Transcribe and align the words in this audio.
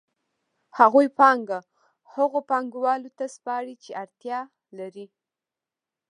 هغوی 0.77 1.07
پانګه 1.19 1.59
هغو 2.15 2.39
پانګوالو 2.49 3.09
ته 3.17 3.25
سپاري 3.35 3.75
چې 3.83 3.91
اړتیا 4.01 4.39
لري 4.77 5.07